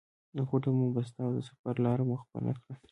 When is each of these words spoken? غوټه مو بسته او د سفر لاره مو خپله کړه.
غوټه 0.47 0.69
مو 0.77 0.85
بسته 0.95 1.19
او 1.25 1.31
د 1.37 1.39
سفر 1.49 1.75
لاره 1.85 2.03
مو 2.07 2.15
خپله 2.23 2.53
کړه. 2.61 2.73